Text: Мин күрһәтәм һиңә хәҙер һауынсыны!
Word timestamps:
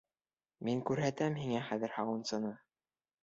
Мин 0.69 0.79
күрһәтәм 0.89 1.37
һиңә 1.41 1.61
хәҙер 1.69 1.93
һауынсыны! 1.99 2.55